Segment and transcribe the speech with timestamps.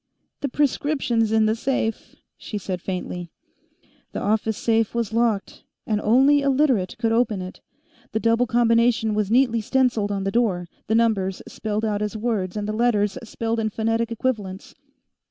[0.39, 3.29] "The prescription's in the safe," she said faintly.
[4.13, 7.61] The office safe was locked, and only a Literate could open it.
[8.11, 12.57] The double combination was neatly stenciled on the door, the numbers spelled out as words
[12.57, 14.73] and the letters spelled in phonetic equivalents.